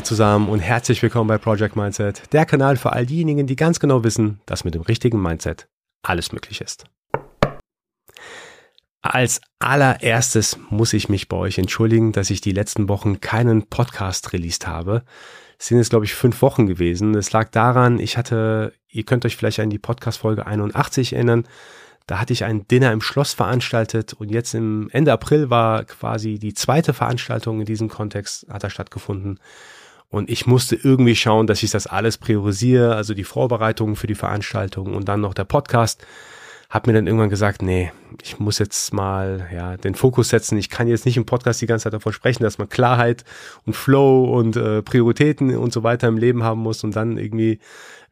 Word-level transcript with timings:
Hi 0.00 0.04
zusammen 0.04 0.48
und 0.48 0.60
herzlich 0.60 1.02
willkommen 1.02 1.28
bei 1.28 1.36
Project 1.36 1.76
Mindset, 1.76 2.22
der 2.32 2.46
Kanal 2.46 2.78
für 2.78 2.94
all 2.94 3.04
diejenigen, 3.04 3.46
die 3.46 3.54
ganz 3.54 3.80
genau 3.80 4.02
wissen, 4.02 4.40
dass 4.46 4.64
mit 4.64 4.74
dem 4.74 4.80
richtigen 4.80 5.20
Mindset 5.20 5.68
alles 6.00 6.32
möglich 6.32 6.62
ist. 6.62 6.86
Als 9.02 9.42
allererstes 9.58 10.58
muss 10.70 10.94
ich 10.94 11.10
mich 11.10 11.28
bei 11.28 11.36
euch 11.36 11.58
entschuldigen, 11.58 12.12
dass 12.12 12.30
ich 12.30 12.40
die 12.40 12.52
letzten 12.52 12.88
Wochen 12.88 13.20
keinen 13.20 13.66
Podcast 13.66 14.32
released 14.32 14.66
habe. 14.66 15.04
Es 15.58 15.66
sind 15.66 15.76
jetzt, 15.76 15.90
glaube 15.90 16.06
ich, 16.06 16.14
fünf 16.14 16.40
Wochen 16.40 16.66
gewesen. 16.66 17.14
Es 17.14 17.32
lag 17.32 17.50
daran, 17.50 17.98
ich 17.98 18.16
hatte, 18.16 18.72
ihr 18.88 19.04
könnt 19.04 19.26
euch 19.26 19.36
vielleicht 19.36 19.60
an 19.60 19.68
die 19.68 19.78
Podcast-Folge 19.78 20.46
81 20.46 21.12
erinnern. 21.12 21.46
Da 22.06 22.18
hatte 22.18 22.32
ich 22.32 22.44
ein 22.44 22.66
Dinner 22.68 22.90
im 22.92 23.02
Schloss 23.02 23.34
veranstaltet 23.34 24.14
und 24.14 24.30
jetzt 24.30 24.54
im 24.54 24.88
Ende 24.92 25.12
April 25.12 25.50
war 25.50 25.84
quasi 25.84 26.38
die 26.38 26.54
zweite 26.54 26.94
Veranstaltung 26.94 27.60
in 27.60 27.66
diesem 27.66 27.90
Kontext, 27.90 28.46
hat 28.48 28.64
da 28.64 28.70
stattgefunden. 28.70 29.38
Und 30.10 30.28
ich 30.28 30.46
musste 30.46 30.76
irgendwie 30.76 31.16
schauen, 31.16 31.46
dass 31.46 31.62
ich 31.62 31.70
das 31.70 31.86
alles 31.86 32.18
priorisiere, 32.18 32.96
also 32.96 33.14
die 33.14 33.24
Vorbereitungen 33.24 33.96
für 33.96 34.08
die 34.08 34.14
Veranstaltung 34.14 34.94
und 34.94 35.08
dann 35.08 35.20
noch 35.20 35.34
der 35.34 35.44
Podcast 35.44 36.04
habe 36.70 36.88
mir 36.88 36.94
dann 36.96 37.08
irgendwann 37.08 37.30
gesagt, 37.30 37.62
nee, 37.62 37.90
ich 38.22 38.38
muss 38.38 38.60
jetzt 38.60 38.94
mal 38.94 39.48
ja 39.52 39.76
den 39.76 39.96
Fokus 39.96 40.28
setzen. 40.28 40.56
Ich 40.56 40.70
kann 40.70 40.86
jetzt 40.86 41.04
nicht 41.04 41.16
im 41.16 41.26
Podcast 41.26 41.60
die 41.60 41.66
ganze 41.66 41.84
Zeit 41.84 41.94
davon 41.94 42.12
sprechen, 42.12 42.44
dass 42.44 42.58
man 42.58 42.68
Klarheit 42.68 43.24
und 43.66 43.74
Flow 43.74 44.38
und 44.38 44.56
äh, 44.56 44.80
Prioritäten 44.80 45.56
und 45.56 45.72
so 45.72 45.82
weiter 45.82 46.06
im 46.06 46.16
Leben 46.16 46.44
haben 46.44 46.60
muss 46.60 46.84
und 46.84 46.94
dann 46.94 47.18
irgendwie 47.18 47.58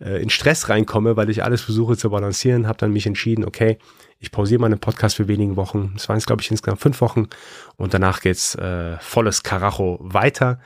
äh, 0.01 0.21
in 0.21 0.29
Stress 0.29 0.69
reinkomme, 0.69 1.17
weil 1.17 1.31
ich 1.31 1.45
alles 1.45 1.61
versuche 1.61 1.97
zu 1.97 2.11
balancieren. 2.11 2.67
Habe 2.67 2.79
dann 2.79 2.93
mich 2.93 3.07
entschieden, 3.07 3.45
okay, 3.45 3.79
ich 4.19 4.33
pausiere 4.33 4.61
meinen 4.61 4.81
Podcast 4.81 5.15
für 5.15 5.29
wenige 5.29 5.55
Wochen. 5.55 5.95
Es 5.97 6.09
waren 6.09 6.17
jetzt 6.17 6.27
glaube 6.27 6.43
ich 6.43 6.51
insgesamt 6.51 6.81
fünf 6.81 7.01
Wochen 7.01 7.29
und 7.77 7.95
danach 7.95 8.21
geht's 8.21 8.57
äh, 8.57 8.99
volles 8.99 9.45
Karacho 9.45 10.01
weiter. 10.01 10.59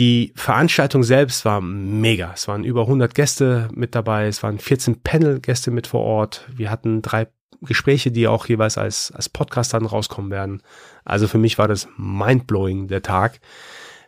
Die 0.00 0.32
Veranstaltung 0.34 1.02
selbst 1.02 1.44
war 1.44 1.60
mega. 1.60 2.32
Es 2.34 2.48
waren 2.48 2.64
über 2.64 2.80
100 2.80 3.14
Gäste 3.14 3.68
mit 3.74 3.94
dabei. 3.94 4.28
Es 4.28 4.42
waren 4.42 4.58
14 4.58 5.02
Panel-Gäste 5.02 5.70
mit 5.70 5.86
vor 5.86 6.00
Ort. 6.00 6.48
Wir 6.56 6.70
hatten 6.70 7.02
drei 7.02 7.26
Gespräche, 7.60 8.10
die 8.10 8.26
auch 8.26 8.46
jeweils 8.46 8.78
als, 8.78 9.12
als 9.12 9.28
Podcast 9.28 9.74
dann 9.74 9.84
rauskommen 9.84 10.30
werden. 10.30 10.62
Also 11.04 11.28
für 11.28 11.36
mich 11.36 11.58
war 11.58 11.68
das 11.68 11.86
mindblowing, 11.98 12.88
der 12.88 13.02
Tag. 13.02 13.40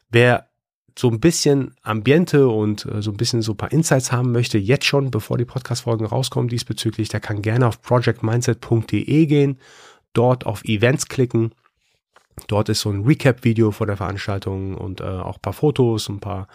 Wer 0.09 0.49
so 0.99 1.11
ein 1.11 1.21
bisschen 1.21 1.75
Ambiente 1.83 2.49
und 2.49 2.87
äh, 2.87 3.03
so 3.03 3.11
ein 3.11 3.19
bisschen 3.19 3.43
so 3.43 3.53
ein 3.53 3.59
paar 3.59 3.73
Insights 3.73 4.13
haben 4.13 4.33
möchte, 4.33 4.57
jetzt 4.57 4.87
schon, 4.87 5.11
bevor 5.11 5.37
die 5.37 5.45
Podcast-Folgen 5.45 6.07
rauskommen 6.07 6.49
diesbezüglich, 6.49 7.11
der 7.11 7.21
kann 7.21 7.43
gerne 7.43 7.67
auf 7.67 7.83
projectmindset.de 7.83 9.27
gehen, 9.27 9.59
dort 10.15 10.47
auf 10.47 10.65
Events 10.65 11.09
klicken 11.09 11.53
Dort 12.49 12.69
ist 12.69 12.81
so 12.81 12.91
ein 12.91 13.05
Recap-Video 13.05 13.71
vor 13.71 13.87
der 13.87 13.97
Veranstaltung 13.97 14.77
und 14.77 15.01
äh, 15.01 15.05
auch 15.05 15.41
paar 15.41 15.53
Fotos, 15.53 16.09
ein 16.09 16.21
paar 16.21 16.49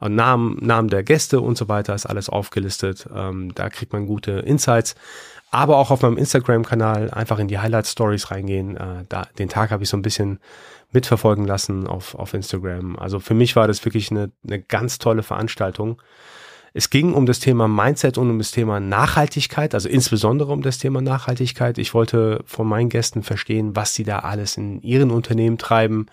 äh, 0.00 0.08
Namen, 0.08 0.58
Namen 0.60 0.88
der 0.88 1.02
Gäste 1.02 1.40
und 1.40 1.56
so 1.56 1.68
weiter 1.68 1.94
ist 1.94 2.06
alles 2.06 2.28
aufgelistet. 2.28 3.08
Ähm, 3.14 3.54
da 3.54 3.70
kriegt 3.70 3.92
man 3.92 4.06
gute 4.06 4.32
Insights. 4.32 4.94
Aber 5.50 5.76
auch 5.76 5.90
auf 5.90 6.00
meinem 6.00 6.16
Instagram-Kanal 6.16 7.10
einfach 7.10 7.38
in 7.38 7.46
die 7.46 7.58
Highlight-Stories 7.58 8.30
reingehen. 8.30 8.76
Äh, 8.76 9.04
da, 9.08 9.26
den 9.38 9.50
Tag 9.50 9.70
habe 9.70 9.82
ich 9.82 9.90
so 9.90 9.96
ein 9.96 10.02
bisschen 10.02 10.38
mitverfolgen 10.92 11.46
lassen 11.46 11.86
auf, 11.86 12.14
auf 12.14 12.34
Instagram. 12.34 12.96
Also 12.96 13.20
für 13.20 13.34
mich 13.34 13.56
war 13.56 13.66
das 13.66 13.84
wirklich 13.84 14.10
eine, 14.10 14.30
eine 14.46 14.60
ganz 14.60 14.98
tolle 14.98 15.22
Veranstaltung. 15.22 16.00
Es 16.74 16.88
ging 16.88 17.12
um 17.12 17.26
das 17.26 17.38
Thema 17.38 17.68
Mindset 17.68 18.16
und 18.16 18.30
um 18.30 18.38
das 18.38 18.50
Thema 18.50 18.80
Nachhaltigkeit, 18.80 19.74
also 19.74 19.88
insbesondere 19.88 20.52
um 20.52 20.62
das 20.62 20.78
Thema 20.78 21.02
Nachhaltigkeit. 21.02 21.76
Ich 21.76 21.92
wollte 21.92 22.42
von 22.46 22.66
meinen 22.66 22.88
Gästen 22.88 23.22
verstehen, 23.22 23.76
was 23.76 23.94
sie 23.94 24.04
da 24.04 24.20
alles 24.20 24.56
in 24.56 24.80
ihren 24.80 25.10
Unternehmen 25.10 25.58
treiben, 25.58 26.06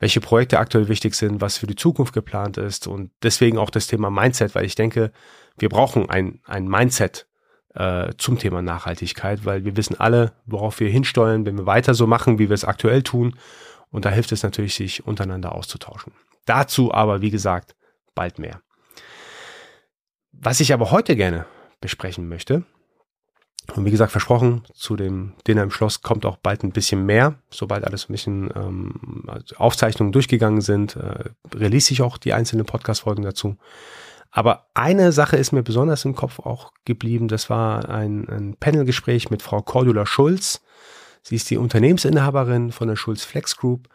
welche 0.00 0.20
Projekte 0.20 0.58
aktuell 0.58 0.88
wichtig 0.88 1.14
sind, 1.14 1.40
was 1.40 1.58
für 1.58 1.68
die 1.68 1.76
Zukunft 1.76 2.12
geplant 2.12 2.56
ist 2.56 2.88
und 2.88 3.10
deswegen 3.22 3.56
auch 3.56 3.70
das 3.70 3.86
Thema 3.86 4.10
Mindset, 4.10 4.56
weil 4.56 4.64
ich 4.64 4.74
denke, 4.74 5.12
wir 5.58 5.68
brauchen 5.68 6.10
ein, 6.10 6.40
ein 6.44 6.66
Mindset 6.66 7.28
äh, 7.74 8.12
zum 8.18 8.38
Thema 8.38 8.62
Nachhaltigkeit, 8.62 9.44
weil 9.44 9.64
wir 9.64 9.76
wissen 9.76 9.98
alle, 9.98 10.32
worauf 10.46 10.80
wir 10.80 10.88
hinsteuern, 10.88 11.46
wenn 11.46 11.56
wir 11.56 11.66
weiter 11.66 11.94
so 11.94 12.08
machen, 12.08 12.40
wie 12.40 12.48
wir 12.48 12.54
es 12.54 12.64
aktuell 12.64 13.02
tun. 13.02 13.36
Und 13.90 14.04
da 14.04 14.10
hilft 14.10 14.32
es 14.32 14.42
natürlich, 14.42 14.74
sich 14.74 15.06
untereinander 15.06 15.54
auszutauschen. 15.54 16.12
Dazu 16.46 16.92
aber, 16.92 17.20
wie 17.20 17.30
gesagt, 17.30 17.76
bald 18.16 18.40
mehr. 18.40 18.60
Was 20.40 20.60
ich 20.60 20.72
aber 20.72 20.90
heute 20.90 21.16
gerne 21.16 21.46
besprechen 21.80 22.28
möchte, 22.28 22.64
und 23.74 23.84
wie 23.86 23.90
gesagt, 23.90 24.12
versprochen, 24.12 24.62
zu 24.74 24.94
dem 24.94 25.32
Dinner 25.48 25.62
im 25.62 25.70
Schloss 25.70 26.02
kommt 26.02 26.26
auch 26.26 26.36
bald 26.36 26.62
ein 26.62 26.72
bisschen 26.72 27.06
mehr. 27.06 27.36
Sobald 27.50 27.84
alles 27.84 28.08
ein 28.08 28.12
bisschen 28.12 28.50
ähm, 28.54 29.24
also 29.26 29.56
Aufzeichnungen 29.56 30.12
durchgegangen 30.12 30.60
sind, 30.60 30.96
äh, 30.96 31.30
release 31.54 31.92
ich 31.92 32.02
auch 32.02 32.18
die 32.18 32.34
einzelnen 32.34 32.66
Podcast-Folgen 32.66 33.22
dazu. 33.22 33.56
Aber 34.30 34.66
eine 34.74 35.12
Sache 35.12 35.36
ist 35.36 35.52
mir 35.52 35.62
besonders 35.62 36.04
im 36.04 36.14
Kopf 36.14 36.40
auch 36.40 36.72
geblieben. 36.84 37.28
Das 37.28 37.48
war 37.48 37.88
ein, 37.88 38.28
ein 38.28 38.56
Panelgespräch 38.58 39.30
mit 39.30 39.42
Frau 39.42 39.62
Cordula 39.62 40.04
Schulz. 40.06 40.60
Sie 41.22 41.36
ist 41.36 41.48
die 41.48 41.56
Unternehmensinhaberin 41.56 42.70
von 42.70 42.88
der 42.88 42.96
Schulz 42.96 43.24
Flex 43.24 43.56
Group 43.56 43.88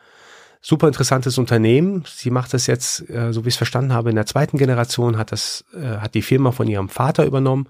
super 0.62 0.88
interessantes 0.88 1.38
Unternehmen. 1.38 2.04
Sie 2.08 2.32
macht 2.32 2.54
das 2.54 2.68
jetzt, 2.68 3.10
äh, 3.10 3.32
so 3.32 3.46
wie 3.46 3.50
ich 3.50 3.54
es 3.56 3.58
verstanden 3.58 3.94
habe, 3.94 4.10
in 4.10 4.16
der 4.16 4.26
zweiten 4.26 4.58
Generation 4.58 5.18
hat 5.18 5.32
das, 5.32 5.66
äh, 5.74 5.98
hat 5.98 6.16
die 6.16 6.22
Firma 6.22 6.52
von 6.52 6.68
ihrem 6.68 6.90
Vater 6.90 7.26
übernommen 7.26 7.70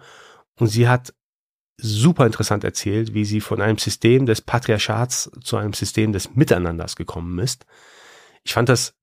und 0.55 0.67
sie 0.67 0.87
hat 0.87 1.13
super 1.77 2.25
interessant 2.25 2.63
erzählt, 2.63 3.13
wie 3.13 3.25
sie 3.25 3.41
von 3.41 3.61
einem 3.61 3.77
System 3.77 4.25
des 4.25 4.41
Patriarchats 4.41 5.31
zu 5.41 5.57
einem 5.57 5.73
System 5.73 6.11
des 6.11 6.35
Miteinanders 6.35 6.95
gekommen 6.95 7.39
ist. 7.39 7.65
Ich 8.43 8.53
fand 8.53 8.69
das 8.69 8.95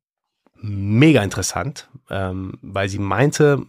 mega 0.54 1.22
interessant, 1.22 1.88
ähm, 2.10 2.58
weil 2.62 2.88
sie 2.88 2.98
meinte, 2.98 3.62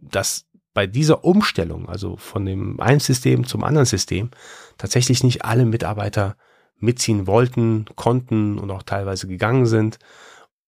dass 0.00 0.46
bei 0.74 0.86
dieser 0.86 1.24
Umstellung, 1.24 1.88
also 1.88 2.16
von 2.16 2.46
dem 2.46 2.80
einen 2.80 3.00
System 3.00 3.46
zum 3.46 3.64
anderen 3.64 3.86
System, 3.86 4.30
tatsächlich 4.76 5.24
nicht 5.24 5.44
alle 5.44 5.64
Mitarbeiter 5.64 6.36
mitziehen 6.78 7.26
wollten, 7.26 7.86
konnten 7.96 8.58
und 8.58 8.70
auch 8.70 8.82
teilweise 8.82 9.26
gegangen 9.26 9.66
sind. 9.66 9.98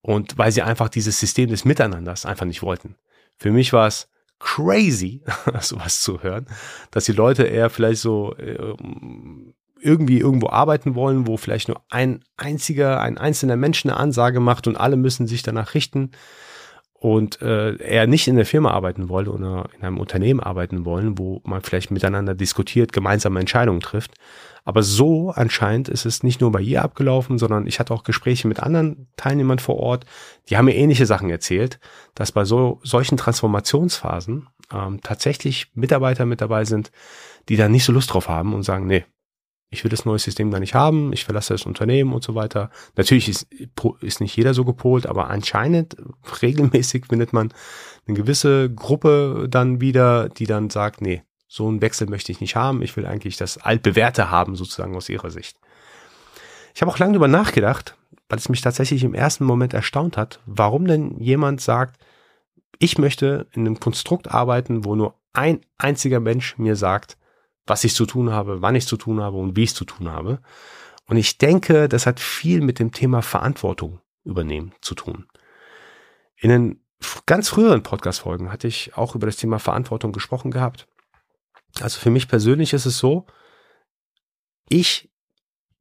Und 0.01 0.37
weil 0.37 0.51
sie 0.51 0.63
einfach 0.63 0.89
dieses 0.89 1.19
System 1.19 1.49
des 1.49 1.65
Miteinanders 1.65 2.25
einfach 2.25 2.45
nicht 2.45 2.63
wollten. 2.63 2.95
Für 3.37 3.51
mich 3.51 3.71
war 3.71 3.87
es 3.87 4.09
crazy, 4.39 5.23
sowas 5.61 6.01
zu 6.01 6.23
hören, 6.23 6.47
dass 6.89 7.05
die 7.05 7.11
Leute 7.11 7.43
eher 7.43 7.69
vielleicht 7.69 8.01
so 8.01 8.35
äh, 8.35 8.75
irgendwie 9.79 10.19
irgendwo 10.19 10.49
arbeiten 10.49 10.95
wollen, 10.95 11.27
wo 11.27 11.37
vielleicht 11.37 11.67
nur 11.67 11.81
ein 11.89 12.23
einziger, 12.37 13.01
ein 13.01 13.17
einzelner 13.17 13.55
Mensch 13.55 13.85
eine 13.85 13.97
Ansage 13.97 14.39
macht 14.39 14.67
und 14.67 14.75
alle 14.75 14.95
müssen 14.95 15.27
sich 15.27 15.43
danach 15.43 15.73
richten 15.73 16.11
und 17.01 17.41
äh, 17.41 17.77
er 17.77 18.05
nicht 18.05 18.27
in 18.27 18.35
der 18.35 18.45
Firma 18.45 18.69
arbeiten 18.69 19.09
wollte 19.09 19.31
oder 19.31 19.67
in 19.75 19.83
einem 19.83 19.97
Unternehmen 19.97 20.39
arbeiten 20.39 20.85
wollen, 20.85 21.17
wo 21.17 21.41
man 21.43 21.63
vielleicht 21.63 21.89
miteinander 21.89 22.35
diskutiert, 22.35 22.93
gemeinsame 22.93 23.39
Entscheidungen 23.39 23.79
trifft, 23.79 24.13
aber 24.65 24.83
so 24.83 25.31
anscheinend 25.31 25.89
ist 25.89 26.05
es 26.05 26.21
nicht 26.21 26.41
nur 26.41 26.51
bei 26.51 26.61
ihr 26.61 26.83
abgelaufen, 26.83 27.39
sondern 27.39 27.65
ich 27.65 27.79
hatte 27.79 27.91
auch 27.91 28.03
Gespräche 28.03 28.47
mit 28.47 28.59
anderen 28.59 29.07
Teilnehmern 29.17 29.57
vor 29.57 29.77
Ort, 29.77 30.05
die 30.47 30.57
haben 30.57 30.65
mir 30.65 30.75
ähnliche 30.75 31.07
Sachen 31.07 31.31
erzählt, 31.31 31.79
dass 32.13 32.31
bei 32.31 32.45
so 32.45 32.79
solchen 32.83 33.17
Transformationsphasen 33.17 34.47
ähm, 34.71 35.01
tatsächlich 35.01 35.71
Mitarbeiter 35.73 36.27
mit 36.27 36.39
dabei 36.39 36.65
sind, 36.65 36.91
die 37.49 37.55
da 37.55 37.67
nicht 37.67 37.83
so 37.83 37.93
Lust 37.93 38.13
drauf 38.13 38.29
haben 38.29 38.53
und 38.53 38.61
sagen, 38.61 38.85
nee, 38.85 39.05
ich 39.73 39.85
will 39.85 39.89
das 39.89 40.05
neue 40.05 40.19
System 40.19 40.51
gar 40.51 40.59
nicht 40.59 40.75
haben, 40.75 41.13
ich 41.13 41.23
verlasse 41.23 41.53
das 41.53 41.65
Unternehmen 41.65 42.13
und 42.13 42.23
so 42.23 42.35
weiter. 42.35 42.69
Natürlich 42.97 43.29
ist, 43.29 43.47
ist 44.01 44.19
nicht 44.19 44.35
jeder 44.35 44.53
so 44.53 44.65
gepolt, 44.65 45.07
aber 45.07 45.29
anscheinend 45.29 45.95
regelmäßig 46.41 47.05
findet 47.07 47.31
man 47.31 47.53
eine 48.05 48.17
gewisse 48.17 48.69
Gruppe 48.69 49.47
dann 49.49 49.79
wieder, 49.79 50.27
die 50.27 50.45
dann 50.45 50.69
sagt, 50.69 51.01
nee, 51.01 51.23
so 51.47 51.67
einen 51.67 51.81
Wechsel 51.81 52.07
möchte 52.09 52.33
ich 52.33 52.41
nicht 52.41 52.55
haben. 52.55 52.81
Ich 52.81 52.95
will 52.97 53.05
eigentlich 53.05 53.37
das 53.37 53.57
altbewährte 53.57 54.29
haben, 54.29 54.55
sozusagen 54.55 54.95
aus 54.95 55.07
ihrer 55.07 55.31
Sicht. 55.31 55.57
Ich 56.75 56.81
habe 56.81 56.91
auch 56.91 56.99
lange 56.99 57.13
darüber 57.13 57.29
nachgedacht, 57.29 57.97
weil 58.27 58.39
es 58.39 58.49
mich 58.49 58.61
tatsächlich 58.61 59.03
im 59.03 59.13
ersten 59.13 59.45
Moment 59.45 59.73
erstaunt 59.73 60.17
hat, 60.17 60.41
warum 60.45 60.85
denn 60.85 61.17
jemand 61.19 61.61
sagt, 61.61 61.97
ich 62.77 62.97
möchte 62.97 63.47
in 63.53 63.61
einem 63.61 63.79
Konstrukt 63.79 64.31
arbeiten, 64.31 64.83
wo 64.83 64.95
nur 64.95 65.15
ein 65.33 65.61
einziger 65.77 66.19
Mensch 66.19 66.57
mir 66.57 66.75
sagt, 66.75 67.17
was 67.65 67.83
ich 67.83 67.95
zu 67.95 68.05
tun 68.05 68.31
habe, 68.31 68.61
wann 68.61 68.75
ich 68.75 68.87
zu 68.87 68.97
tun 68.97 69.21
habe 69.21 69.37
und 69.37 69.55
wie 69.55 69.63
ich 69.63 69.75
zu 69.75 69.85
tun 69.85 70.09
habe. 70.09 70.41
Und 71.07 71.17
ich 71.17 71.37
denke, 71.37 71.89
das 71.89 72.05
hat 72.05 72.19
viel 72.19 72.61
mit 72.61 72.79
dem 72.79 72.91
Thema 72.91 73.21
Verantwortung 73.21 73.99
übernehmen 74.23 74.73
zu 74.81 74.95
tun. 74.95 75.27
In 76.37 76.49
den 76.49 76.83
ganz 77.25 77.49
früheren 77.49 77.83
Podcast-Folgen 77.83 78.51
hatte 78.51 78.67
ich 78.67 78.95
auch 78.95 79.15
über 79.15 79.25
das 79.25 79.37
Thema 79.37 79.59
Verantwortung 79.59 80.11
gesprochen 80.11 80.51
gehabt. 80.51 80.87
Also 81.79 81.99
für 81.99 82.09
mich 82.09 82.27
persönlich 82.27 82.73
ist 82.73 82.85
es 82.85 82.97
so, 82.97 83.25
ich, 84.69 85.09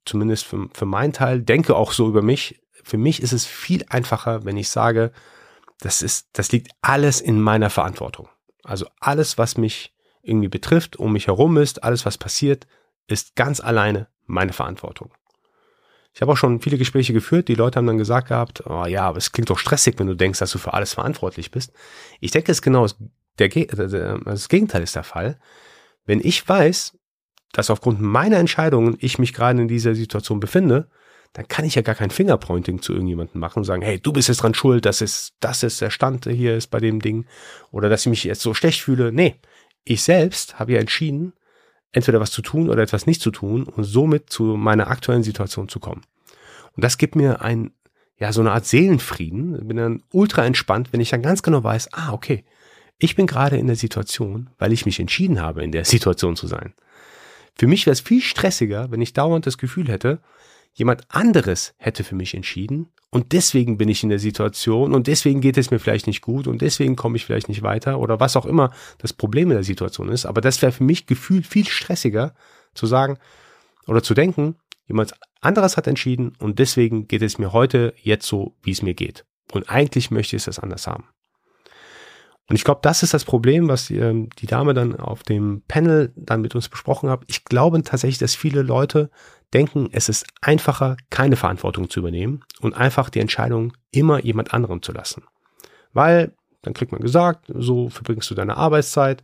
zumindest 0.05 0.45
für, 0.45 0.69
für 0.73 0.87
meinen 0.87 1.13
Teil, 1.13 1.41
denke 1.41 1.77
auch 1.77 1.93
so 1.93 2.09
über 2.09 2.23
mich. 2.23 2.61
Für 2.83 2.99
mich 2.99 3.23
ist 3.23 3.33
es 3.33 3.47
viel 3.47 3.85
einfacher, 3.89 4.45
wenn 4.45 4.57
ich 4.57 4.69
sage, 4.69 5.13
das 5.79 6.03
ist, 6.03 6.29
das 6.33 6.53
liegt 6.53 6.73
alles 6.83 7.21
in 7.21 7.41
meiner 7.41 7.71
Verantwortung. 7.71 8.29
Also 8.65 8.87
alles, 9.01 9.39
was 9.39 9.57
mich 9.57 9.95
irgendwie 10.23 10.49
betrifft, 10.49 10.97
um 10.97 11.13
mich 11.13 11.27
herum 11.27 11.57
ist, 11.57 11.83
alles, 11.85 12.07
was 12.07 12.19
passiert, 12.19 12.67
ist 13.07 13.37
ganz 13.37 13.61
alleine 13.61 14.09
meine 14.27 14.53
Verantwortung. 14.53 15.13
Ich 16.13 16.23
habe 16.23 16.33
auch 16.33 16.37
schon 16.37 16.61
viele 16.61 16.79
Gespräche 16.79 17.13
geführt. 17.13 17.49
Die 17.49 17.55
Leute 17.55 17.79
haben 17.79 17.87
dann 17.87 17.99
gesagt 17.99 18.29
gehabt, 18.29 18.65
oh 18.67 18.87
ja, 18.87 19.03
aber 19.03 19.19
es 19.19 19.33
klingt 19.33 19.51
doch 19.51 19.59
stressig, 19.59 19.99
wenn 19.99 20.09
du 20.09 20.15
denkst, 20.17 20.41
dass 20.41 20.51
du 20.51 20.59
für 20.59 20.75
alles 20.75 20.95
verantwortlich 20.95 21.51
bist. 21.51 21.73
Ich 22.19 22.33
denke, 22.33 22.51
es 22.51 22.59
ist 22.59 22.63
genau 22.63 22.87
der, 23.39 23.49
das 23.49 24.49
Gegenteil 24.49 24.83
ist 24.83 24.97
der 24.97 25.05
Fall. 25.05 25.39
Wenn 26.07 26.21
ich 26.21 26.47
weiß, 26.49 26.99
dass 27.53 27.71
aufgrund 27.71 28.01
meiner 28.01 28.39
Entscheidungen 28.39 28.97
ich 28.99 29.19
mich 29.19 29.33
gerade 29.33 29.61
in 29.61 29.69
dieser 29.69 29.95
Situation 29.95 30.41
befinde, 30.41 30.89
dann 31.33 31.47
kann 31.47 31.65
ich 31.65 31.77
ja 31.77 31.83
gar 31.83 31.95
kein 31.95 32.11
Fingerpointing 32.11 32.83
zu 32.83 32.93
irgendjemandem 32.93 33.41
machen 33.41 33.61
und 33.61 33.65
sagen, 33.65 33.83
hey, 33.83 34.01
du 34.01 34.13
bist 34.13 34.29
jetzt 34.29 34.43
dran 34.43 34.55
schuld, 34.55 34.85
das 34.85 35.01
ist, 35.01 35.35
das 35.39 35.63
ist 35.63 35.81
der 35.81 35.91
Stand 35.91 36.27
hier 36.27 36.57
ist 36.57 36.69
bei 36.69 36.81
dem 36.81 37.01
Ding 37.01 37.27
oder 37.71 37.89
dass 37.89 38.03
ich 38.03 38.11
mich 38.11 38.25
jetzt 38.25 38.43
so 38.43 38.53
schlecht 38.53 38.83
fühle. 38.83 39.13
Nee, 39.13 39.37
ich 39.85 40.03
selbst 40.03 40.59
habe 40.59 40.73
ja 40.73 40.81
entschieden, 40.81 41.33
entweder 41.93 42.21
was 42.21 42.31
zu 42.31 42.43
tun 42.43 42.69
oder 42.69 42.83
etwas 42.83 43.07
nicht 43.07 43.21
zu 43.21 43.31
tun 43.31 43.65
und 43.65 43.85
somit 43.85 44.31
zu 44.31 44.45
meiner 44.45 44.89
aktuellen 44.89 45.23
Situation 45.23 45.69
zu 45.69 45.81
kommen. 45.81 46.03
Und 46.77 46.85
das 46.85 46.99
gibt 46.99 47.17
mir 47.17 47.43
ein, 47.43 47.73
ja, 48.17 48.33
so 48.33 48.41
eine 48.41 48.53
Art 48.53 48.67
Seelenfrieden. 48.67 49.57
Ich 49.57 49.67
bin 49.67 49.77
dann 49.77 50.03
ultra 50.13 50.45
entspannt, 50.45 50.93
wenn 50.93 51.01
ich 51.01 51.11
dann 51.11 51.23
ganz 51.23 51.43
genau 51.43 51.65
weiß, 51.65 51.93
ah, 51.93 52.13
okay, 52.13 52.45
ich 52.99 53.17
bin 53.17 53.27
gerade 53.27 53.57
in 53.57 53.67
der 53.67 53.77
Situation, 53.77 54.51
weil 54.59 54.73
ich 54.73 54.87
mich 54.87 55.01
entschieden 55.01 55.41
habe, 55.41 55.65
in 55.65 55.73
der 55.73 55.85
Situation 55.85 56.37
zu 56.37 56.47
sein. 56.47 56.75
Für 57.59 57.67
mich 57.67 57.87
wäre 57.87 57.93
es 57.93 58.01
viel 58.01 58.23
stressiger, 58.23 58.91
wenn 58.91 59.01
ich 59.01 59.13
dauernd 59.13 59.47
das 59.47 59.59
Gefühl 59.59 59.89
hätte, 59.89 60.21
jemand 60.73 61.05
anderes 61.09 61.75
hätte 61.79 62.05
für 62.05 62.15
mich 62.15 62.35
entschieden 62.35 62.89
und 63.11 63.33
deswegen 63.33 63.77
bin 63.77 63.89
ich 63.89 64.05
in 64.05 64.09
der 64.09 64.21
Situation 64.21 64.95
und 64.95 65.09
deswegen 65.09 65.41
geht 65.41 65.59
es 65.59 65.71
mir 65.71 65.81
vielleicht 65.81 66.07
nicht 66.07 66.23
gut 66.23 66.47
und 66.47 66.63
deswegen 66.63 66.95
komme 66.95 67.17
ich 67.17 67.25
vielleicht 67.25 67.49
nicht 67.49 67.63
weiter 67.63 67.99
oder 67.99 68.21
was 68.21 68.37
auch 68.37 68.47
immer 68.47 68.71
das 68.99 69.13
Problem 69.13 69.51
in 69.51 69.57
der 69.57 69.65
Situation 69.65 70.09
ist. 70.09 70.27
Aber 70.27 70.41
das 70.41 70.63
wäre 70.63 70.71
für 70.71 70.85
mich 70.85 71.07
gefühlt 71.07 71.47
viel 71.47 71.67
stressiger 71.67 72.35
zu 72.75 72.87
sagen 72.87 73.19
oder 73.89 74.03
zu 74.03 74.15
denken, 74.15 74.57
jemand 74.87 75.15
anderes 75.41 75.77
hat 75.77 75.89
entschieden 75.89 76.35
und 76.39 76.61
deswegen 76.61 77.09
geht 77.09 77.23
es 77.23 77.39
mir 77.39 77.53
heute 77.53 77.95
jetzt 78.01 78.27
so, 78.29 78.55
wie 78.63 78.71
es 78.71 78.83
mir 78.83 78.95
geht. 78.95 79.25
Und 79.53 79.69
eigentlich 79.69 80.13
möchte 80.13 80.37
ich 80.37 80.47
es 80.47 80.59
anders 80.61 80.87
haben. 80.87 81.05
Und 82.51 82.57
ich 82.57 82.65
glaube, 82.65 82.81
das 82.83 83.05
ist 83.05 83.15
das 83.15 83.25
Problem, 83.25 83.69
was 83.69 83.87
die, 83.87 83.99
ähm, 83.99 84.29
die 84.41 84.47
Dame 84.47 84.75
dann 84.75 84.97
auf 84.97 85.23
dem 85.23 85.63
Panel 85.69 86.13
dann 86.17 86.41
mit 86.41 86.57
uns 86.57 86.69
besprochen 86.69 87.09
hat. 87.09 87.23
Ich 87.29 87.45
glaube 87.45 87.81
tatsächlich, 87.85 88.19
dass 88.19 88.35
viele 88.35 88.63
Leute 88.63 89.09
denken, 89.55 89.89
es 89.93 90.09
ist 90.09 90.27
einfacher, 90.41 90.97
keine 91.11 91.37
Verantwortung 91.37 91.89
zu 91.89 92.01
übernehmen 92.01 92.43
und 92.61 92.75
einfach 92.75 93.09
die 93.09 93.21
Entscheidung 93.21 93.73
immer 93.93 94.25
jemand 94.25 94.53
anderem 94.53 94.83
zu 94.83 94.91
lassen. 94.91 95.23
Weil, 95.93 96.35
dann 96.63 96.75
kriegt 96.75 96.91
man 96.91 97.01
gesagt, 97.01 97.45
so 97.55 97.89
verbringst 97.89 98.29
du 98.31 98.35
deine 98.35 98.57
Arbeitszeit, 98.57 99.23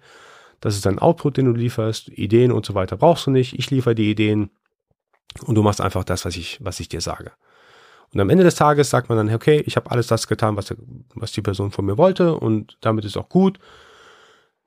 das 0.60 0.76
ist 0.76 0.86
dein 0.86 1.00
Output, 1.00 1.36
den 1.36 1.46
du 1.46 1.52
lieferst, 1.52 2.08
Ideen 2.10 2.52
und 2.52 2.64
so 2.64 2.74
weiter 2.74 2.96
brauchst 2.96 3.26
du 3.26 3.32
nicht, 3.32 3.58
ich 3.58 3.72
liefere 3.72 3.96
die 3.96 4.08
Ideen 4.08 4.50
und 5.44 5.56
du 5.56 5.64
machst 5.64 5.80
einfach 5.80 6.04
das, 6.04 6.24
was 6.24 6.36
ich, 6.36 6.58
was 6.62 6.78
ich 6.78 6.88
dir 6.88 7.00
sage. 7.00 7.32
Und 8.12 8.20
am 8.20 8.30
Ende 8.30 8.44
des 8.44 8.54
Tages 8.54 8.90
sagt 8.90 9.08
man 9.08 9.18
dann, 9.18 9.34
okay, 9.34 9.62
ich 9.66 9.76
habe 9.76 9.90
alles 9.90 10.06
das 10.06 10.26
getan, 10.26 10.56
was, 10.56 10.74
was 11.14 11.32
die 11.32 11.42
Person 11.42 11.70
von 11.70 11.84
mir 11.84 11.98
wollte 11.98 12.34
und 12.34 12.78
damit 12.80 13.04
ist 13.04 13.16
auch 13.16 13.28
gut. 13.28 13.58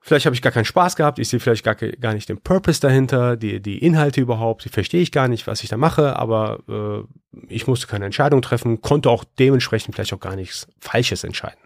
Vielleicht 0.02 0.24
habe 0.24 0.34
ich 0.34 0.40
gar 0.40 0.52
keinen 0.52 0.64
Spaß 0.64 0.96
gehabt, 0.96 1.18
ich 1.18 1.28
sehe 1.28 1.40
vielleicht 1.40 1.64
gar, 1.64 1.74
gar 1.74 2.14
nicht 2.14 2.28
den 2.28 2.40
Purpose 2.40 2.80
dahinter, 2.80 3.36
die, 3.36 3.60
die 3.60 3.78
Inhalte 3.78 4.20
überhaupt, 4.20 4.64
die 4.64 4.70
verstehe 4.70 5.02
ich 5.02 5.12
gar 5.12 5.28
nicht, 5.28 5.46
was 5.46 5.62
ich 5.62 5.68
da 5.68 5.76
mache, 5.76 6.16
aber 6.16 6.60
äh, 6.68 7.42
ich 7.48 7.66
musste 7.66 7.86
keine 7.86 8.06
Entscheidung 8.06 8.40
treffen, 8.40 8.80
konnte 8.80 9.10
auch 9.10 9.24
dementsprechend 9.38 9.94
vielleicht 9.94 10.14
auch 10.14 10.20
gar 10.20 10.36
nichts 10.36 10.68
Falsches 10.78 11.22
entscheiden. 11.22 11.60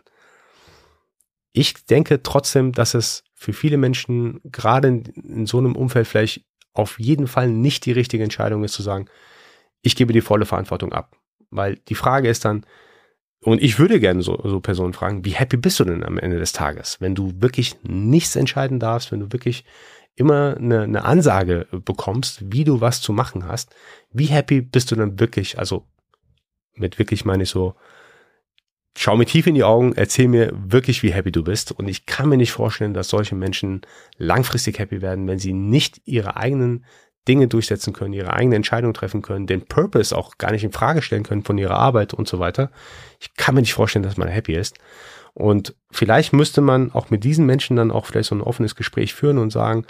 Ich 1.53 1.87
denke 1.87 2.25
trotzdem, 2.25 2.73
dass 2.73 2.95
es 2.95 3.23
für 3.35 3.53
viele 3.53 3.77
Menschen 3.77 4.41
gerade 4.45 4.89
in, 4.89 5.05
in 5.05 5.47
so 5.47 5.59
einem 5.59 5.77
Umfeld 5.77 6.09
vielleicht 6.09 6.45
auf 6.73 6.99
jeden 6.99 7.29
Fall 7.29 7.49
nicht 7.49 7.87
die 7.87 7.93
richtige 7.93 8.25
Entscheidung 8.25 8.65
ist 8.65 8.73
zu 8.73 8.83
sagen, 8.83 9.07
ich 9.81 9.95
gebe 9.95 10.13
die 10.13 10.21
volle 10.21 10.47
Verantwortung 10.47 10.93
ab. 10.93 11.17
Weil 11.55 11.77
die 11.89 11.95
Frage 11.95 12.29
ist 12.29 12.45
dann, 12.45 12.67
und 13.41 13.63
ich 13.63 13.79
würde 13.79 14.01
gerne 14.01 14.23
so, 14.23 14.41
so 14.43 14.61
Personen 14.61 14.93
fragen, 14.93 15.25
wie 15.25 15.35
happy 15.35 15.57
bist 15.57 15.79
du 15.79 15.85
denn 15.85 16.03
am 16.03 16.19
Ende 16.19 16.39
des 16.39 16.53
Tages, 16.53 17.01
wenn 17.01 17.15
du 17.15 17.33
wirklich 17.41 17.77
nichts 17.83 18.37
entscheiden 18.37 18.81
darfst, 18.81 19.13
wenn 19.13 19.21
du 19.21 19.33
wirklich 19.33 19.65
immer 20.17 20.57
eine, 20.57 20.83
eine 20.83 21.05
Ansage 21.05 21.67
bekommst, 21.71 22.53
wie 22.53 22.65
du 22.65 22.81
was 22.81 23.01
zu 23.01 23.13
machen 23.13 23.47
hast, 23.47 23.75
wie 24.13 24.27
happy 24.27 24.63
bist 24.63 24.91
du 24.91 24.97
dann 24.97 25.21
wirklich, 25.21 25.59
also 25.59 25.87
mit 26.75 26.99
wirklich 26.99 27.25
meine 27.25 27.43
ich 27.43 27.51
so, 27.51 27.75
schau 28.97 29.17
mir 29.17 29.27
tief 29.27 29.47
in 29.47 29.55
die 29.55 29.65
Augen, 29.65 29.93
erzähl 29.95 30.29
mir 30.29 30.53
wirklich, 30.55 31.03
wie 31.03 31.13
happy 31.13 31.33
du 31.33 31.43
bist. 31.43 31.73
Und 31.73 31.89
ich 31.89 32.07
kann 32.07 32.29
mir 32.29 32.37
nicht 32.37 32.53
vorstellen, 32.53 32.95
dass 32.95 33.09
solche 33.09 33.35
Menschen 33.35 33.83
langfristig 34.17 34.79
happy 34.79 35.03
werden, 35.03 35.27
wenn 35.27 35.39
sie 35.39 35.53
nicht 35.53 36.01
ihre 36.05 36.37
eigenen 36.37 36.85
Dinge 37.27 37.49
durchsetzen 37.49 37.93
können, 37.93 38.13
ihre 38.13 38.33
eigene 38.33 38.57
Entscheidung 38.57 38.93
treffen 38.93 39.23
können, 39.23 39.47
den 39.47 39.65
Purpose 39.65 40.17
auch 40.17 40.37
gar 40.39 40.53
nicht 40.53 40.65
in 40.65 40.73
Frage 40.73 41.03
stellen 41.03 41.23
können 41.23 41.45
von 41.45 41.59
ihrer 41.59 41.77
Arbeit 41.77 42.15
und 42.15 42.29
so 42.29 42.39
weiter. 42.39 42.71
Ich 43.21 43.35
kann 43.35 43.55
mir 43.55 43.63
nicht 43.63 43.75
vorstellen, 43.75 44.03
dass 44.03 44.17
man 44.17 44.29
happy 44.29 44.55
ist. 44.55 44.77
Und 45.33 45.75
vielleicht 45.91 46.33
müsste 46.33 46.61
man 46.61 46.93
auch 46.93 47.11
mit 47.11 47.25
diesen 47.25 47.47
Menschen 47.47 47.77
dann 47.77 47.91
auch 47.91 48.07
vielleicht 48.07 48.29
so 48.29 48.35
ein 48.35 48.41
offenes 48.41 48.77
Gespräch 48.77 49.15
führen 49.15 49.39
und 49.39 49.51
sagen, 49.51 49.85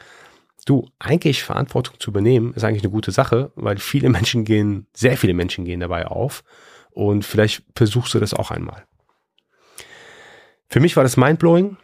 du, 0.65 0.89
eigentlich 0.99 1.43
Verantwortung 1.43 2.01
zu 2.01 2.11
übernehmen, 2.11 2.55
ist 2.55 2.65
eigentlich 2.65 2.83
eine 2.83 2.93
gute 2.93 3.13
Sache, 3.13 3.53
weil 3.55 3.79
viele 3.79 4.09
Menschen 4.09 4.45
gehen, 4.45 4.87
sehr 4.95 5.17
viele 5.17 5.35
Menschen 5.35 5.65
gehen 5.65 5.81
dabei 5.81 6.07
auf. 6.07 6.45
Und 6.91 7.25
vielleicht 7.25 7.65
versuchst 7.75 8.15
du 8.15 8.21
das 8.21 8.35
auch 8.35 8.51
einmal. 8.51 8.85
Für 10.69 10.81
mich 10.81 10.97
war 10.97 11.03
das 11.03 11.17
mindblowing. 11.17 11.77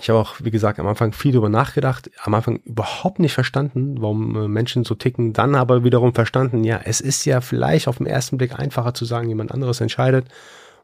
Ich 0.00 0.10
habe 0.10 0.18
auch, 0.18 0.36
wie 0.40 0.50
gesagt, 0.50 0.78
am 0.78 0.86
Anfang 0.86 1.12
viel 1.12 1.32
darüber 1.32 1.48
nachgedacht, 1.48 2.10
am 2.22 2.34
Anfang 2.34 2.56
überhaupt 2.64 3.18
nicht 3.18 3.32
verstanden, 3.32 4.00
warum 4.00 4.36
äh, 4.36 4.48
Menschen 4.48 4.84
so 4.84 4.94
ticken, 4.94 5.32
dann 5.32 5.54
aber 5.54 5.84
wiederum 5.84 6.14
verstanden, 6.14 6.64
ja, 6.64 6.80
es 6.84 7.00
ist 7.00 7.24
ja 7.24 7.40
vielleicht 7.40 7.88
auf 7.88 7.98
den 7.98 8.06
ersten 8.06 8.38
Blick 8.38 8.58
einfacher 8.58 8.94
zu 8.94 9.04
sagen, 9.04 9.28
jemand 9.28 9.52
anderes 9.52 9.80
entscheidet 9.80 10.26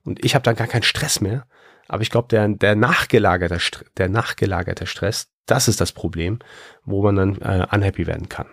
und 0.05 0.25
ich 0.25 0.35
habe 0.35 0.43
dann 0.43 0.57
gar 0.57 0.67
keinen 0.67 0.83
Stress 0.83 1.21
mehr. 1.21 1.47
Aber 1.89 2.03
ich 2.03 2.11
glaube, 2.11 2.29
der, 2.29 2.49
der, 2.49 2.77
nachgelagerte, 2.77 3.59
der 3.97 4.09
nachgelagerte 4.09 4.87
Stress, 4.87 5.29
das 5.47 5.67
ist 5.67 5.81
das 5.81 5.91
Problem, 5.91 6.39
wo 6.85 7.03
man 7.03 7.17
dann 7.17 7.39
äh, 7.41 7.67
unhappy 7.75 8.07
werden 8.07 8.29
kann. 8.29 8.47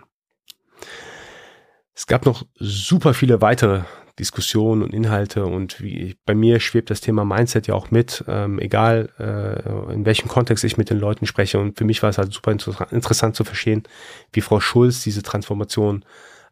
Es 1.94 2.06
gab 2.06 2.26
noch 2.26 2.44
super 2.54 3.14
viele 3.14 3.40
weitere 3.40 3.82
Diskussionen 4.18 4.82
und 4.82 4.92
Inhalte 4.92 5.46
und 5.46 5.80
wie 5.80 6.16
bei 6.26 6.34
mir 6.34 6.60
schwebt 6.60 6.90
das 6.90 7.00
Thema 7.00 7.24
Mindset 7.24 7.66
ja 7.68 7.74
auch 7.74 7.90
mit, 7.90 8.24
ähm, 8.26 8.58
egal 8.58 9.10
äh, 9.18 9.92
in 9.92 10.04
welchem 10.04 10.28
Kontext 10.28 10.64
ich 10.64 10.76
mit 10.76 10.90
den 10.90 10.98
Leuten 10.98 11.26
spreche. 11.26 11.58
Und 11.58 11.78
für 11.78 11.84
mich 11.84 12.02
war 12.02 12.10
es 12.10 12.18
halt 12.18 12.32
super 12.32 12.50
inter 12.50 12.92
interessant 12.92 13.36
zu 13.36 13.44
verstehen, 13.44 13.84
wie 14.32 14.40
Frau 14.40 14.60
Schulz 14.60 15.02
diese 15.02 15.22
Transformation 15.22 16.04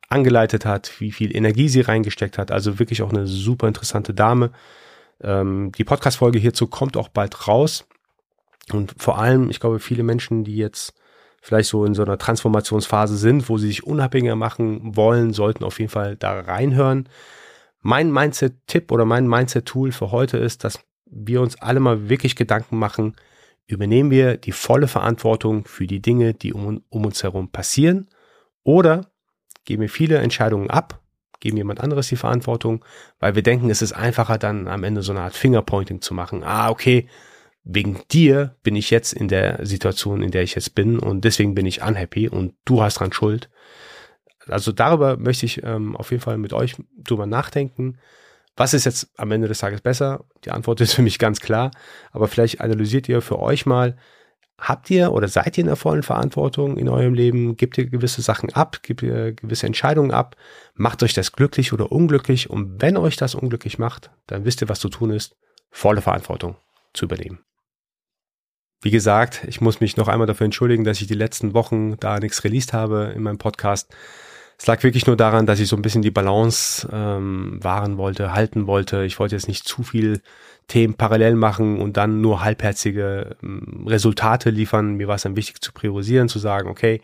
angeleitet 0.09 0.65
hat, 0.65 0.93
wie 1.01 1.11
viel 1.11 1.35
Energie 1.35 1.69
sie 1.69 1.81
reingesteckt 1.81 2.39
hat. 2.39 2.53
Also 2.53 2.79
wirklich 2.79 3.03
auch 3.03 3.11
eine 3.11 3.27
super 3.27 3.67
interessante 3.67 4.15
Dame. 4.15 4.53
Ähm, 5.21 5.73
die 5.73 5.85
Podcast-Folge 5.85 6.39
hierzu 6.39 6.69
kommt 6.69 6.97
auch 6.97 7.09
bald 7.09 7.49
raus. 7.49 7.87
Und 8.73 8.95
vor 8.99 9.19
allem, 9.19 9.51
ich 9.51 9.61
glaube, 9.61 9.81
viele 9.81 10.03
Menschen, 10.03 10.45
die 10.45 10.57
jetzt 10.57 10.95
vielleicht 11.41 11.69
so 11.69 11.85
in 11.85 11.95
so 11.95 12.03
einer 12.03 12.19
Transformationsphase 12.19 13.17
sind, 13.17 13.49
wo 13.49 13.59
sie 13.59 13.69
sich 13.69 13.85
unabhängiger 13.85 14.37
machen 14.37 14.97
wollen, 14.97 15.33
sollten 15.33 15.65
auf 15.65 15.79
jeden 15.79 15.91
Fall 15.91 16.17
da 16.17 16.41
reinhören. 16.41 17.09
Mein 17.87 18.11
Mindset-Tipp 18.11 18.91
oder 18.91 19.05
mein 19.05 19.29
Mindset-Tool 19.29 19.93
für 19.93 20.11
heute 20.11 20.39
ist, 20.39 20.65
dass 20.65 20.81
wir 21.05 21.41
uns 21.41 21.55
alle 21.63 21.79
mal 21.79 22.09
wirklich 22.09 22.35
Gedanken 22.35 22.81
machen, 22.81 23.15
übernehmen 23.69 24.11
wir 24.11 24.39
die 24.39 24.51
volle 24.51 24.89
Verantwortung 24.89 25.67
für 25.67 25.87
die 25.87 26.03
Dinge, 26.03 26.35
die 26.35 26.53
um, 26.53 26.83
um 26.89 27.05
uns 27.05 27.23
herum 27.23 27.53
passieren 27.53 28.09
oder 28.65 29.13
geben 29.65 29.83
wir 29.83 29.89
viele 29.89 30.19
Entscheidungen 30.19 30.69
ab, 30.69 31.01
geben 31.39 31.59
jemand 31.59 31.79
anderes 31.79 32.09
die 32.09 32.17
Verantwortung, 32.17 32.85
weil 33.21 33.37
wir 33.37 33.45
denken, 33.45 33.71
es 33.71 33.83
ist 33.83 33.93
einfacher 33.93 34.37
dann 34.37 34.67
am 34.67 34.83
Ende 34.83 35.03
so 35.03 35.13
eine 35.13 35.21
Art 35.21 35.37
Fingerpointing 35.37 36.01
zu 36.01 36.13
machen. 36.13 36.43
Ah, 36.43 36.71
okay, 36.71 37.07
wegen 37.63 38.01
dir 38.11 38.57
bin 38.65 38.75
ich 38.75 38.91
jetzt 38.91 39.13
in 39.13 39.29
der 39.29 39.65
Situation, 39.65 40.25
in 40.25 40.33
der 40.33 40.43
ich 40.43 40.57
jetzt 40.57 40.75
bin 40.75 40.99
und 40.99 41.25
deswegen 41.25 41.55
bin 41.55 41.67
ich 41.67 41.83
unhappy 41.83 42.29
und 42.29 42.55
du 42.65 42.83
hast 42.83 42.99
dran 42.99 43.13
Schuld 43.13 43.49
also 44.49 44.73
darüber 44.73 45.17
möchte 45.17 45.47
ich 45.47 45.63
ähm, 45.65 45.97
auf 45.97 46.11
jeden 46.11 46.23
Fall 46.23 46.39
mit 46.39 46.53
euch 46.53 46.77
drüber 46.97 47.27
nachdenken. 47.27 47.99
Was 48.57 48.73
ist 48.73 48.87
jetzt 48.87 49.11
am 49.17 49.31
Ende 49.33 49.49
des 49.49 49.59
Tages 49.59 49.81
besser? 49.81 50.25
Die 50.45 50.51
Antwort 50.51 50.81
ist 50.83 50.95
für 50.95 51.03
mich 51.03 51.19
ganz 51.19 51.41
klar. 51.41 51.71
Aber 52.13 52.29
vielleicht 52.29 52.61
analysiert 52.61 53.09
ihr 53.09 53.21
für 53.21 53.39
euch 53.39 53.67
mal, 53.67 53.97
habt 54.59 54.91
ihr 54.91 55.13
oder 55.13 55.29
seid 55.29 55.59
ihr 55.59 55.63
in 55.63 55.67
der 55.67 55.77
vollen 55.77 56.03
Verantwortung 56.03 56.79
in 56.79 56.89
eurem 56.89 57.15
Leben? 57.15 57.57
Gebt 57.57 57.77
ihr 57.79 57.87
gewisse 57.87 58.23
Sachen 58.23 58.53
ab? 58.55 58.83
Gebt 58.83 59.03
ihr 59.03 59.33
gewisse 59.33 59.67
Entscheidungen 59.67 60.13
ab? 60.13 60.37
Macht 60.75 61.03
euch 61.03 61.13
das 61.13 61.33
glücklich 61.33 61.73
oder 61.73 61.93
unglücklich? 61.93 62.49
Und 62.49 62.81
wenn 62.81 62.97
euch 62.97 63.17
das 63.17 63.35
unglücklich 63.35 63.79
macht, 63.79 64.11
dann 64.27 64.45
wisst 64.45 64.63
ihr, 64.63 64.69
was 64.69 64.81
zu 64.81 64.89
tun 64.89 65.11
ist, 65.11 65.37
volle 65.71 66.01
Verantwortung 66.01 66.57
zu 66.95 67.05
übernehmen. 67.05 67.41
Wie 68.83 68.91
gesagt, 68.91 69.45
ich 69.49 69.61
muss 69.61 69.81
mich 69.81 69.97
noch 69.97 70.09
einmal 70.09 70.27
dafür 70.27 70.45
entschuldigen, 70.45 70.85
dass 70.85 71.01
ich 71.01 71.07
die 71.07 71.15
letzten 71.15 71.55
Wochen 71.55 71.97
da 71.99 72.19
nichts 72.19 72.45
released 72.45 72.73
habe 72.73 73.13
in 73.17 73.23
meinem 73.23 73.39
Podcast. 73.39 73.95
Es 74.59 74.67
lag 74.67 74.83
wirklich 74.83 75.07
nur 75.07 75.17
daran, 75.17 75.47
dass 75.47 75.61
ich 75.61 75.69
so 75.69 75.77
ein 75.77 75.83
bisschen 75.83 76.03
die 76.03 76.11
Balance 76.11 76.89
ähm, 76.91 77.59
wahren 77.63 77.99
wollte, 77.99 78.33
halten 78.33 78.67
wollte. 78.67 79.05
Ich 79.05 79.19
wollte 79.19 79.37
jetzt 79.37 79.49
nicht 79.49 79.69
zu 79.69 79.83
viel 79.83 80.23
Themen 80.67 80.95
parallel 80.95 81.35
machen 81.35 81.81
und 81.81 81.97
dann 81.97 82.21
nur 82.21 82.43
halbherzige 82.43 83.37
ähm, 83.43 83.85
Resultate 83.87 84.51
liefern. 84.51 84.95
Mir 84.95 85.09
war 85.09 85.17
es 85.17 85.23
dann 85.23 85.37
wichtig 85.37 85.61
zu 85.61 85.73
priorisieren, 85.73 86.29
zu 86.29 86.39
sagen, 86.39 86.69
okay, 86.69 87.03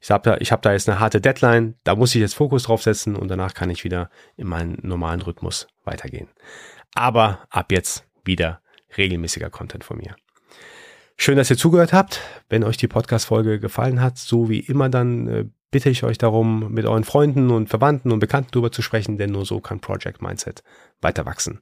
Ich 0.00 0.10
habe 0.10 0.30
da, 0.30 0.36
ich 0.38 0.52
hab 0.52 0.62
da 0.62 0.72
jetzt 0.72 0.88
eine 0.88 1.00
harte 1.00 1.20
Deadline, 1.20 1.74
da 1.84 1.96
muss 1.96 2.14
ich 2.14 2.20
jetzt 2.20 2.34
Fokus 2.34 2.64
drauf 2.64 2.82
setzen 2.82 3.16
und 3.16 3.28
danach 3.28 3.54
kann 3.54 3.70
ich 3.70 3.84
wieder 3.84 4.10
in 4.36 4.46
meinen 4.46 4.78
normalen 4.82 5.20
Rhythmus 5.22 5.66
weitergehen. 5.84 6.28
Aber 6.94 7.40
ab 7.50 7.72
jetzt 7.72 8.04
wieder 8.24 8.60
regelmäßiger 8.96 9.50
Content 9.50 9.84
von 9.84 9.98
mir. 9.98 10.14
Schön, 11.16 11.36
dass 11.36 11.50
ihr 11.50 11.56
zugehört 11.56 11.92
habt. 11.92 12.20
Wenn 12.48 12.62
euch 12.62 12.76
die 12.76 12.86
Podcast-Folge 12.86 13.58
gefallen 13.58 14.00
hat, 14.00 14.18
so 14.18 14.48
wie 14.48 14.60
immer, 14.60 14.88
dann 14.88 15.26
äh, 15.26 15.44
bitte 15.70 15.90
ich 15.90 16.04
euch 16.04 16.18
darum, 16.18 16.72
mit 16.72 16.86
euren 16.86 17.04
Freunden 17.04 17.50
und 17.50 17.68
Verwandten 17.68 18.12
und 18.12 18.20
Bekannten 18.20 18.50
darüber 18.52 18.72
zu 18.72 18.82
sprechen, 18.82 19.18
denn 19.18 19.30
nur 19.30 19.44
so 19.44 19.60
kann 19.60 19.80
Project 19.80 20.22
Mindset 20.22 20.62
weiter 21.00 21.26
wachsen. 21.26 21.60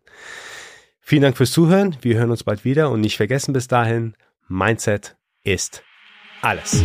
Vielen 1.00 1.22
Dank 1.22 1.36
fürs 1.36 1.52
Zuhören. 1.52 1.96
Wir 2.00 2.18
hören 2.18 2.30
uns 2.30 2.44
bald 2.44 2.64
wieder 2.64 2.90
und 2.90 3.00
nicht 3.00 3.16
vergessen 3.16 3.52
bis 3.52 3.68
dahin, 3.68 4.14
Mindset 4.48 5.16
ist 5.44 5.82
alles. 6.42 6.84